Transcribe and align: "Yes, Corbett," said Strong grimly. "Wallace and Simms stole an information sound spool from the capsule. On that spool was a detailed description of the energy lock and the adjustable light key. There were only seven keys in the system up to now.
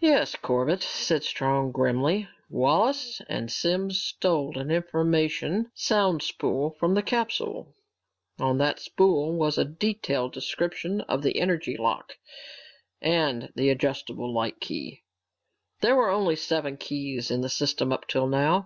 "Yes, 0.00 0.36
Corbett," 0.36 0.82
said 0.82 1.22
Strong 1.22 1.72
grimly. 1.72 2.28
"Wallace 2.48 3.20
and 3.28 3.52
Simms 3.52 4.00
stole 4.02 4.56
an 4.58 4.70
information 4.70 5.70
sound 5.74 6.22
spool 6.22 6.70
from 6.80 6.94
the 6.94 7.02
capsule. 7.02 7.74
On 8.38 8.56
that 8.56 8.80
spool 8.80 9.36
was 9.36 9.58
a 9.58 9.66
detailed 9.66 10.32
description 10.32 11.02
of 11.02 11.20
the 11.22 11.38
energy 11.38 11.76
lock 11.76 12.14
and 13.02 13.52
the 13.54 13.68
adjustable 13.68 14.32
light 14.32 14.60
key. 14.60 15.02
There 15.82 15.94
were 15.94 16.08
only 16.08 16.36
seven 16.36 16.78
keys 16.78 17.30
in 17.30 17.42
the 17.42 17.50
system 17.50 17.92
up 17.92 18.08
to 18.08 18.26
now. 18.26 18.62